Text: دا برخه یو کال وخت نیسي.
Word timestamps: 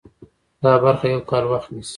دا 0.63 0.71
برخه 0.83 1.05
یو 1.13 1.21
کال 1.29 1.43
وخت 1.53 1.69
نیسي. 1.73 1.89